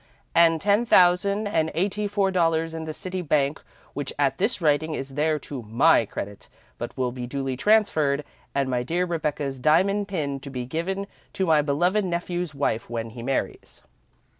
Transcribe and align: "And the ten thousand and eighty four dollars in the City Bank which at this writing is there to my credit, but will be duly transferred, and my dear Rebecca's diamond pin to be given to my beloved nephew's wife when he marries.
"And 0.33 0.55
the 0.59 0.63
ten 0.63 0.83
thousand 0.83 1.45
and 1.45 1.69
eighty 1.75 2.07
four 2.07 2.31
dollars 2.31 2.73
in 2.73 2.85
the 2.85 2.91
City 2.93 3.21
Bank 3.21 3.61
which 3.93 4.11
at 4.17 4.39
this 4.39 4.59
writing 4.59 4.95
is 4.95 5.09
there 5.13 5.37
to 5.37 5.61
my 5.61 6.07
credit, 6.07 6.49
but 6.79 6.97
will 6.97 7.11
be 7.11 7.27
duly 7.27 7.55
transferred, 7.55 8.23
and 8.55 8.67
my 8.67 8.81
dear 8.81 9.05
Rebecca's 9.05 9.59
diamond 9.59 10.07
pin 10.07 10.39
to 10.39 10.49
be 10.49 10.65
given 10.65 11.05
to 11.33 11.45
my 11.45 11.61
beloved 11.61 12.03
nephew's 12.03 12.55
wife 12.55 12.89
when 12.89 13.11
he 13.11 13.21
marries. 13.21 13.83